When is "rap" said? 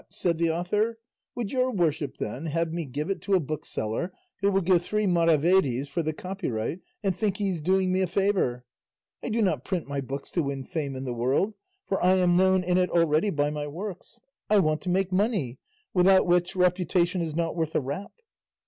17.79-18.11